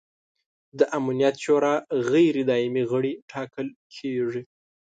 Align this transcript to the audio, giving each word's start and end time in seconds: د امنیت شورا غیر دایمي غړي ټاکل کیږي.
د 0.79 0.81
امنیت 0.99 1.35
شورا 1.43 1.73
غیر 2.09 2.35
دایمي 2.49 2.83
غړي 2.91 3.13
ټاکل 3.31 3.67
کیږي. 3.95 4.41